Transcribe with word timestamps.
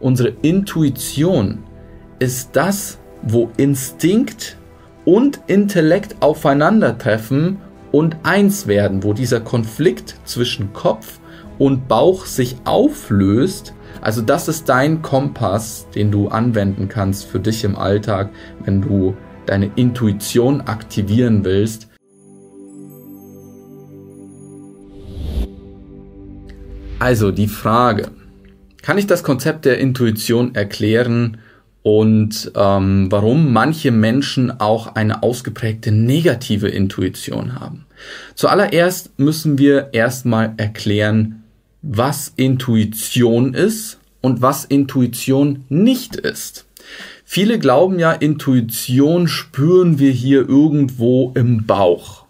unsere 0.00 0.32
Intuition 0.42 1.64
ist 2.18 2.50
das, 2.54 2.98
wo 3.22 3.50
Instinkt 3.56 4.56
und 5.04 5.40
Intellekt 5.46 6.16
aufeinandertreffen 6.20 7.58
und 7.92 8.16
eins 8.22 8.66
werden, 8.66 9.02
wo 9.02 9.12
dieser 9.12 9.40
Konflikt 9.40 10.16
zwischen 10.24 10.72
Kopf 10.72 11.20
und 11.58 11.88
Bauch 11.88 12.26
sich 12.26 12.56
auflöst. 12.64 13.74
Also 14.00 14.20
das 14.22 14.48
ist 14.48 14.68
dein 14.68 15.02
Kompass, 15.02 15.86
den 15.94 16.10
du 16.10 16.28
anwenden 16.28 16.88
kannst 16.88 17.24
für 17.24 17.40
dich 17.40 17.64
im 17.64 17.76
Alltag, 17.76 18.30
wenn 18.64 18.82
du 18.82 19.16
deine 19.46 19.70
Intuition 19.76 20.60
aktivieren 20.62 21.44
willst. 21.44 21.88
Also 26.98 27.30
die 27.30 27.48
Frage, 27.48 28.10
kann 28.86 28.98
ich 28.98 29.08
das 29.08 29.24
Konzept 29.24 29.64
der 29.64 29.80
Intuition 29.80 30.54
erklären 30.54 31.38
und 31.82 32.52
ähm, 32.54 33.08
warum 33.10 33.52
manche 33.52 33.90
Menschen 33.90 34.60
auch 34.60 34.94
eine 34.94 35.24
ausgeprägte 35.24 35.90
negative 35.90 36.68
Intuition 36.68 37.58
haben? 37.58 37.86
Zuallererst 38.36 39.18
müssen 39.18 39.58
wir 39.58 39.88
erstmal 39.90 40.54
erklären, 40.56 41.42
was 41.82 42.32
Intuition 42.36 43.54
ist 43.54 43.98
und 44.20 44.40
was 44.40 44.64
Intuition 44.64 45.64
nicht 45.68 46.14
ist. 46.14 46.64
Viele 47.24 47.58
glauben 47.58 47.98
ja, 47.98 48.12
Intuition 48.12 49.26
spüren 49.26 49.98
wir 49.98 50.12
hier 50.12 50.48
irgendwo 50.48 51.32
im 51.34 51.66
Bauch. 51.66 52.24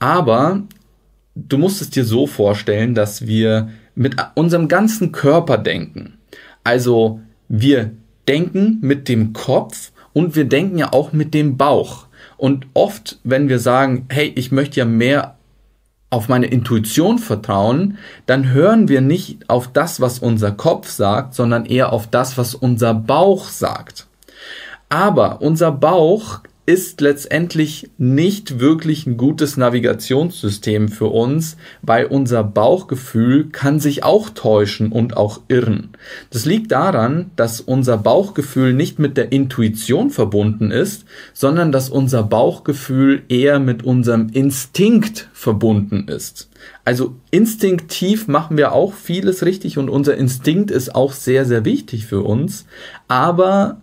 Aber 0.00 0.64
du 1.36 1.56
musst 1.56 1.80
es 1.82 1.90
dir 1.90 2.04
so 2.04 2.26
vorstellen, 2.26 2.96
dass 2.96 3.28
wir 3.28 3.68
mit 3.94 4.16
unserem 4.34 4.68
ganzen 4.68 5.12
Körper 5.12 5.58
denken. 5.58 6.18
Also 6.62 7.20
wir 7.48 7.92
denken 8.28 8.78
mit 8.80 9.08
dem 9.08 9.32
Kopf 9.32 9.92
und 10.12 10.36
wir 10.36 10.46
denken 10.46 10.78
ja 10.78 10.92
auch 10.92 11.12
mit 11.12 11.34
dem 11.34 11.56
Bauch. 11.56 12.06
Und 12.36 12.66
oft, 12.74 13.18
wenn 13.24 13.48
wir 13.48 13.58
sagen, 13.58 14.06
hey, 14.08 14.32
ich 14.34 14.50
möchte 14.50 14.80
ja 14.80 14.84
mehr 14.84 15.36
auf 16.10 16.28
meine 16.28 16.46
Intuition 16.46 17.18
vertrauen, 17.18 17.98
dann 18.26 18.52
hören 18.52 18.88
wir 18.88 19.00
nicht 19.00 19.50
auf 19.50 19.72
das, 19.72 20.00
was 20.00 20.20
unser 20.20 20.52
Kopf 20.52 20.88
sagt, 20.88 21.34
sondern 21.34 21.66
eher 21.66 21.92
auf 21.92 22.06
das, 22.06 22.38
was 22.38 22.54
unser 22.54 22.94
Bauch 22.94 23.48
sagt. 23.48 24.06
Aber 24.88 25.42
unser 25.42 25.72
Bauch 25.72 26.40
ist 26.66 27.02
letztendlich 27.02 27.90
nicht 27.98 28.58
wirklich 28.58 29.06
ein 29.06 29.18
gutes 29.18 29.58
Navigationssystem 29.58 30.88
für 30.88 31.08
uns, 31.08 31.58
weil 31.82 32.06
unser 32.06 32.42
Bauchgefühl 32.42 33.50
kann 33.50 33.80
sich 33.80 34.02
auch 34.02 34.30
täuschen 34.30 34.90
und 34.90 35.16
auch 35.16 35.40
irren. 35.48 35.90
Das 36.30 36.46
liegt 36.46 36.72
daran, 36.72 37.30
dass 37.36 37.60
unser 37.60 37.98
Bauchgefühl 37.98 38.72
nicht 38.72 38.98
mit 38.98 39.18
der 39.18 39.30
Intuition 39.30 40.08
verbunden 40.08 40.70
ist, 40.70 41.04
sondern 41.34 41.70
dass 41.70 41.90
unser 41.90 42.22
Bauchgefühl 42.22 43.22
eher 43.28 43.58
mit 43.60 43.82
unserem 43.82 44.30
Instinkt 44.32 45.28
verbunden 45.34 46.08
ist. 46.08 46.48
Also 46.86 47.16
instinktiv 47.30 48.26
machen 48.26 48.56
wir 48.56 48.72
auch 48.72 48.94
vieles 48.94 49.44
richtig 49.44 49.76
und 49.76 49.90
unser 49.90 50.16
Instinkt 50.16 50.70
ist 50.70 50.94
auch 50.94 51.12
sehr, 51.12 51.44
sehr 51.44 51.66
wichtig 51.66 52.06
für 52.06 52.22
uns, 52.22 52.64
aber 53.06 53.82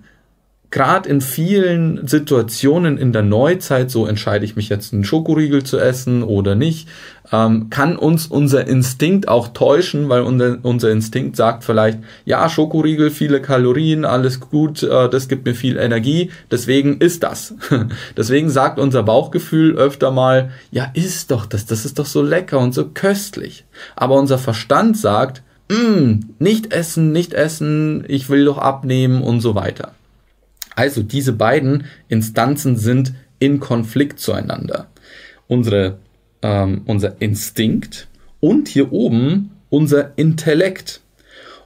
gerade 0.71 1.09
in 1.09 1.19
vielen 1.19 2.07
Situationen 2.07 2.97
in 2.97 3.11
der 3.11 3.23
Neuzeit, 3.23 3.91
so 3.91 4.05
entscheide 4.05 4.45
ich 4.45 4.55
mich 4.55 4.69
jetzt 4.69 4.93
einen 4.93 5.03
Schokoriegel 5.03 5.63
zu 5.63 5.77
essen 5.77 6.23
oder 6.23 6.55
nicht, 6.55 6.87
ähm, 7.33 7.69
kann 7.69 7.97
uns 7.97 8.27
unser 8.27 8.67
Instinkt 8.67 9.27
auch 9.27 9.49
täuschen, 9.49 10.07
weil 10.07 10.21
unser, 10.21 10.59
unser 10.63 10.91
Instinkt 10.91 11.35
sagt 11.35 11.65
vielleicht, 11.65 11.99
ja, 12.23 12.47
Schokoriegel, 12.47 13.11
viele 13.11 13.41
Kalorien, 13.41 14.05
alles 14.05 14.39
gut, 14.39 14.81
äh, 14.81 15.09
das 15.09 15.27
gibt 15.27 15.45
mir 15.45 15.55
viel 15.55 15.77
Energie, 15.77 16.31
deswegen 16.49 16.99
ist 16.99 17.23
das. 17.23 17.53
deswegen 18.17 18.49
sagt 18.49 18.79
unser 18.79 19.03
Bauchgefühl 19.03 19.75
öfter 19.75 20.09
mal, 20.11 20.51
ja, 20.71 20.89
ist 20.93 21.31
doch 21.31 21.45
das, 21.45 21.65
das 21.65 21.83
ist 21.83 21.99
doch 21.99 22.05
so 22.05 22.21
lecker 22.21 22.59
und 22.59 22.73
so 22.73 22.87
köstlich. 22.87 23.65
Aber 23.97 24.15
unser 24.15 24.37
Verstand 24.37 24.97
sagt, 24.97 25.43
mm, 25.69 26.21
nicht 26.39 26.73
essen, 26.73 27.11
nicht 27.11 27.33
essen, 27.33 28.05
ich 28.07 28.29
will 28.29 28.45
doch 28.45 28.57
abnehmen 28.57 29.21
und 29.21 29.41
so 29.41 29.53
weiter. 29.53 29.93
Also 30.75 31.03
diese 31.03 31.33
beiden 31.33 31.85
Instanzen 32.07 32.77
sind 32.77 33.13
in 33.39 33.59
Konflikt 33.59 34.19
zueinander. 34.19 34.87
Unsere, 35.47 35.97
ähm, 36.41 36.81
unser 36.85 37.21
Instinkt 37.21 38.07
und 38.39 38.67
hier 38.67 38.91
oben 38.91 39.51
unser 39.69 40.17
Intellekt. 40.17 41.01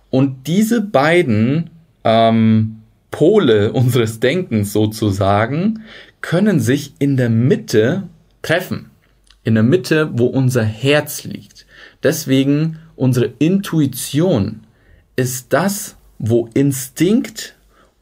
Und 0.09 0.47
diese 0.47 0.81
beiden 0.81 1.69
ähm, 2.03 2.81
Pole 3.11 3.73
unseres 3.73 4.19
Denkens 4.19 4.73
sozusagen 4.73 5.83
können 6.21 6.59
sich 6.59 6.93
in 6.99 7.17
der 7.17 7.29
Mitte 7.29 8.03
treffen. 8.41 8.91
In 9.43 9.55
der 9.55 9.63
Mitte, 9.63 10.09
wo 10.13 10.25
unser 10.25 10.63
Herz 10.63 11.23
liegt. 11.23 11.65
Deswegen 12.03 12.79
unsere 12.95 13.33
Intuition 13.39 14.61
ist 15.15 15.53
das, 15.53 15.97
wo 16.19 16.49
Instinkt 16.53 17.54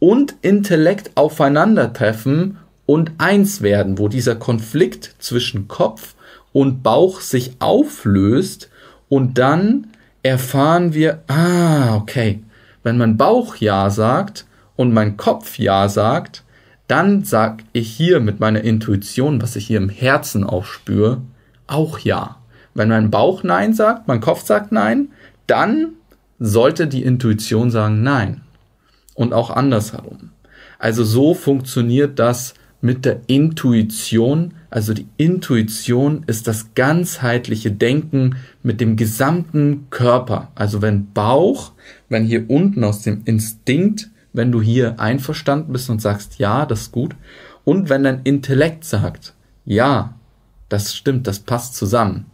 und 0.03 0.35
Intellekt 0.41 1.11
aufeinandertreffen 1.15 2.57
und 2.85 3.11
eins 3.19 3.61
werden, 3.61 3.97
wo 3.97 4.09
dieser 4.09 4.35
Konflikt 4.35 5.15
zwischen 5.19 5.69
Kopf 5.69 6.15
und 6.51 6.83
Bauch 6.83 7.21
sich 7.21 7.53
auflöst 7.59 8.69
und 9.07 9.37
dann 9.37 9.87
erfahren 10.21 10.93
wir, 10.93 11.23
ah, 11.27 11.95
okay, 11.95 12.43
wenn 12.83 12.97
mein 12.97 13.15
Bauch 13.15 13.55
Ja 13.55 13.89
sagt 13.89 14.45
und 14.75 14.93
mein 14.93 15.15
Kopf 15.15 15.57
Ja 15.57 15.87
sagt, 15.87 16.43
dann 16.89 17.23
sag 17.23 17.63
ich 17.71 17.87
hier 17.89 18.19
mit 18.19 18.41
meiner 18.41 18.59
Intuition, 18.59 19.41
was 19.41 19.55
ich 19.55 19.67
hier 19.67 19.77
im 19.77 19.87
Herzen 19.87 20.43
auch 20.43 20.65
spüre, 20.65 21.21
auch 21.65 21.97
Ja. 21.99 22.39
Wenn 22.73 22.89
mein 22.89 23.09
Bauch 23.09 23.43
Nein 23.43 23.73
sagt, 23.73 24.09
mein 24.09 24.19
Kopf 24.19 24.45
sagt 24.45 24.73
Nein, 24.73 25.13
dann 25.47 25.93
sollte 26.39 26.87
die 26.87 27.03
Intuition 27.03 27.71
sagen 27.71 28.03
Nein 28.03 28.42
und 29.15 29.33
auch 29.33 29.49
andersherum. 29.49 30.31
Also 30.79 31.03
so 31.03 31.33
funktioniert 31.33 32.19
das 32.19 32.53
mit 32.81 33.05
der 33.05 33.21
Intuition. 33.27 34.53
Also 34.69 34.93
die 34.93 35.07
Intuition 35.15 36.23
ist 36.27 36.47
das 36.47 36.75
ganzheitliche 36.75 37.71
Denken 37.71 38.35
mit 38.61 38.81
dem 38.81 38.97
gesamten 38.97 39.87
Körper. 39.89 40.51
Also 40.55 40.81
wenn 40.81 41.13
Bauch, 41.13 41.71
wenn 42.09 42.25
hier 42.25 42.49
unten 42.49 42.83
aus 42.83 43.01
dem 43.01 43.21
Instinkt, 43.23 44.09
wenn 44.33 44.51
du 44.51 44.61
hier 44.61 44.99
einverstanden 44.99 45.71
bist 45.71 45.89
und 45.89 46.01
sagst, 46.01 46.39
ja, 46.39 46.65
das 46.65 46.81
ist 46.81 46.91
gut. 46.91 47.15
Und 47.63 47.89
wenn 47.89 48.03
dein 48.03 48.21
Intellekt 48.23 48.83
sagt, 48.83 49.33
ja, 49.63 50.15
das 50.67 50.95
stimmt, 50.95 51.27
das 51.27 51.39
passt 51.39 51.75
zusammen. 51.75 52.25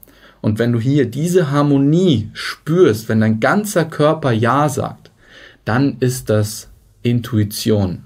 Und 0.42 0.58
wenn 0.58 0.72
du 0.72 0.80
hier 0.80 1.06
diese 1.06 1.52
Harmonie 1.52 2.30
spürst, 2.34 3.10
wenn 3.10 3.20
dein 3.20 3.40
ganzer 3.40 3.86
Körper 3.86 4.32
ja 4.32 4.70
sagt, 4.70 5.12
dann 5.66 5.98
ist 6.00 6.30
das 6.30 6.69
Intuition. 7.10 8.04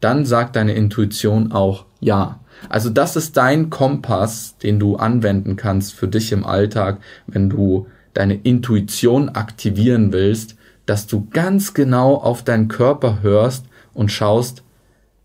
Dann 0.00 0.24
sagt 0.24 0.56
deine 0.56 0.74
Intuition 0.74 1.52
auch 1.52 1.86
ja. 2.00 2.40
Also 2.68 2.90
das 2.90 3.16
ist 3.16 3.36
dein 3.36 3.70
Kompass, 3.70 4.56
den 4.58 4.78
du 4.78 4.96
anwenden 4.96 5.56
kannst 5.56 5.94
für 5.94 6.08
dich 6.08 6.32
im 6.32 6.44
Alltag, 6.44 6.98
wenn 7.26 7.50
du 7.50 7.86
deine 8.14 8.34
Intuition 8.34 9.28
aktivieren 9.28 10.12
willst, 10.12 10.56
dass 10.86 11.06
du 11.06 11.26
ganz 11.30 11.74
genau 11.74 12.14
auf 12.14 12.42
deinen 12.42 12.68
Körper 12.68 13.22
hörst 13.22 13.66
und 13.92 14.10
schaust, 14.10 14.62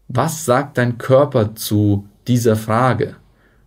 was 0.07 0.45
sagt 0.45 0.77
dein 0.77 0.97
Körper 0.97 1.55
zu 1.55 2.07
dieser 2.27 2.55
Frage? 2.55 3.15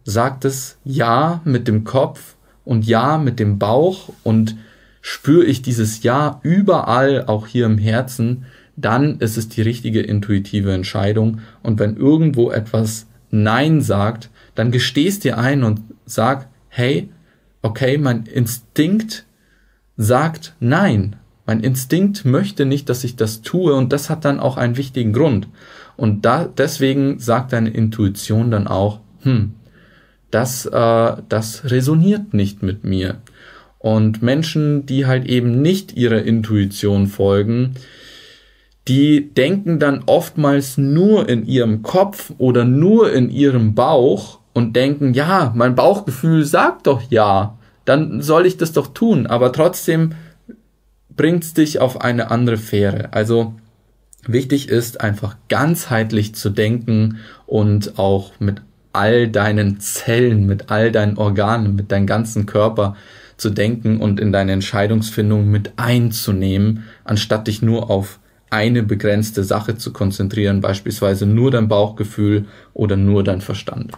Sagt 0.04 0.44
es 0.44 0.78
Ja 0.84 1.41
mit 1.44 1.69
dem 1.69 1.84
Kopf 1.84 2.34
und 2.65 2.87
Ja 2.87 3.19
mit 3.19 3.38
dem 3.38 3.59
Bauch 3.59 4.12
und 4.25 4.56
spüre 5.00 5.44
ich 5.44 5.62
dieses 5.62 6.03
Ja 6.03 6.41
überall, 6.42 7.26
auch 7.26 7.47
hier 7.47 7.66
im 7.66 7.78
Herzen, 7.78 8.44
dann 8.84 9.19
ist 9.19 9.36
es 9.36 9.48
die 9.48 9.62
richtige 9.62 10.01
intuitive 10.01 10.72
Entscheidung. 10.72 11.41
Und 11.62 11.78
wenn 11.78 11.97
irgendwo 11.97 12.51
etwas 12.51 13.07
Nein 13.30 13.80
sagt, 13.80 14.30
dann 14.54 14.71
gestehst 14.71 15.24
dir 15.24 15.39
ein 15.39 15.65
und 15.65 15.80
sag, 16.04 16.48
hey, 16.68 17.09
okay, 17.62 17.98
mein 17.98 18.24
Instinkt 18.24 19.24
sagt 19.97 20.54
Nein. 20.60 21.16
Mein 21.47 21.60
Instinkt 21.60 22.24
möchte 22.24 22.66
nicht, 22.66 22.89
dass 22.89 23.04
ich 23.04 23.16
das 23.16 23.42
tue 23.42 23.74
und 23.74 23.92
das 23.92 24.10
hat 24.10 24.24
dann 24.24 24.39
auch 24.39 24.57
einen 24.57 24.77
wichtigen 24.77 25.12
Grund. 25.12 25.48
Und 25.97 26.24
da, 26.24 26.45
deswegen 26.45 27.18
sagt 27.18 27.53
deine 27.53 27.71
Intuition 27.71 28.51
dann 28.51 28.68
auch, 28.68 29.01
hm, 29.22 29.54
das, 30.30 30.66
äh, 30.66 31.16
das 31.28 31.71
resoniert 31.71 32.33
nicht 32.33 32.62
mit 32.62 32.84
mir. 32.84 33.18
Und 33.78 34.22
Menschen, 34.22 34.86
die 34.86 35.07
halt 35.07 35.27
eben 35.27 35.60
nicht 35.60 35.97
ihrer 35.97 36.22
Intuition 36.22 37.09
folgen, 37.09 37.74
die 38.89 39.33
denken 39.33 39.79
dann 39.79 40.03
oftmals 40.07 40.77
nur 40.77 41.29
in 41.29 41.47
ihrem 41.47 41.83
Kopf 41.83 42.33
oder 42.39 42.65
nur 42.65 43.13
in 43.13 43.31
ihrem 43.31 43.75
Bauch 43.75 44.41
und 44.53 44.75
denken, 44.75 45.15
ja, 45.15 45.53
mein 45.55 45.75
Bauchgefühl 45.75 46.45
sagt 46.45 46.87
doch 46.87 47.03
ja, 47.11 47.59
dann 47.84 48.21
soll 48.21 48.47
ich 48.47 48.57
das 48.57 48.73
doch 48.73 48.89
tun, 48.89 49.27
aber 49.27 49.53
trotzdem 49.53 50.15
bringt's 51.17 51.55
dich 51.55 51.79
auf 51.79 52.01
eine 52.01 52.31
andere 52.31 52.57
Fähre. 52.57 53.13
Also 53.13 53.55
wichtig 54.27 54.69
ist 54.69 55.01
einfach 55.01 55.37
ganzheitlich 55.49 56.34
zu 56.34 56.51
denken 56.51 57.19
und 57.47 57.99
auch 57.99 58.33
mit 58.41 58.63
all 58.93 59.29
deinen 59.29 59.81
Zellen, 59.81 60.47
mit 60.47 60.71
all 60.71 60.93
deinen 60.93 61.17
Organen, 61.17 61.77
mit 61.77 61.93
deinem 61.93 62.07
ganzen 62.07 62.47
Körper 62.47 62.97
zu 63.37 63.51
denken 63.51 64.01
und 64.01 64.21
in 64.21 64.33
deine 64.33 64.53
Entscheidungsfindung 64.53 65.51
mit 65.51 65.73
einzunehmen, 65.77 66.84
anstatt 67.05 67.47
dich 67.47 67.63
nur 67.63 67.91
auf 67.91 68.21
eine 68.53 68.83
begrenzte 68.83 69.45
Sache 69.45 69.77
zu 69.77 69.93
konzentrieren, 69.93 70.60
beispielsweise 70.60 71.25
nur 71.27 71.51
dein 71.51 71.69
Bauchgefühl 71.69 72.45
oder 72.75 72.97
nur 72.97 73.25
dein 73.25 73.41
Verstand. 73.41 73.93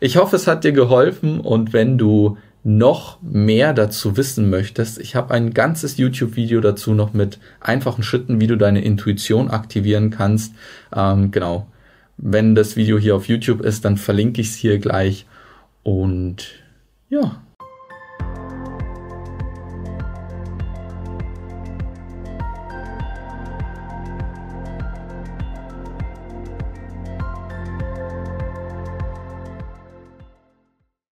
Ich 0.00 0.16
hoffe, 0.16 0.36
es 0.36 0.46
hat 0.46 0.64
dir 0.64 0.72
geholfen 0.72 1.40
und 1.40 1.72
wenn 1.72 1.98
du 1.98 2.38
noch 2.64 3.20
mehr 3.22 3.74
dazu 3.74 4.16
wissen 4.16 4.48
möchtest, 4.48 4.98
ich 4.98 5.14
habe 5.14 5.34
ein 5.34 5.52
ganzes 5.52 5.98
YouTube-Video 5.98 6.60
dazu 6.60 6.94
noch 6.94 7.12
mit 7.12 7.38
einfachen 7.60 8.02
Schritten, 8.02 8.40
wie 8.40 8.46
du 8.46 8.56
deine 8.56 8.82
Intuition 8.82 9.50
aktivieren 9.50 10.10
kannst. 10.10 10.54
Ähm, 10.94 11.30
genau. 11.30 11.66
Wenn 12.16 12.54
das 12.54 12.76
Video 12.76 12.98
hier 12.98 13.16
auf 13.16 13.28
YouTube 13.28 13.60
ist, 13.60 13.84
dann 13.84 13.96
verlinke 13.96 14.40
ich 14.40 14.48
es 14.48 14.54
hier 14.54 14.78
gleich. 14.78 15.26
Und 15.82 16.46
ja, 17.08 17.42